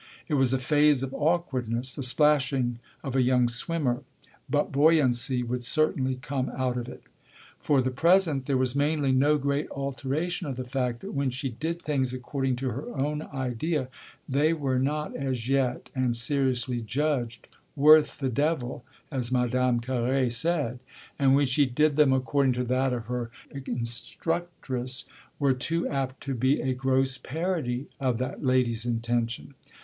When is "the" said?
1.93-2.01, 7.83-7.91, 10.55-10.63, 18.17-18.29